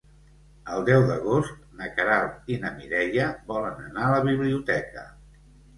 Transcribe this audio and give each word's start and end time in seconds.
El 0.75 0.85
deu 0.87 1.03
d'agost 1.09 1.59
na 1.81 1.91
Queralt 1.99 2.51
i 2.55 2.59
na 2.65 2.75
Mireia 2.81 3.31
volen 3.53 3.87
anar 3.91 4.09
a 4.09 4.19
la 4.19 4.27
biblioteca. 4.33 5.11